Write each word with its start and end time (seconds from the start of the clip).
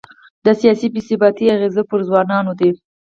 د 0.45 0.47
سیاسي 0.61 0.87
بې 0.93 1.01
ثباتۍ 1.07 1.45
اغېز 1.55 1.75
پر 1.89 1.99
ځوانانو 2.07 2.51
دی. 2.59 2.71